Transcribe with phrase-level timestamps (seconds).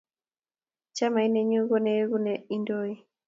[0.95, 2.93] chamiet nenyun ko nengu ne indoi